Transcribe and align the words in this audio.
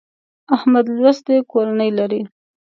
احمد 0.55 0.85
لوستې 0.97 1.35
کورنۍ 1.51 1.89
لري. 1.99 2.21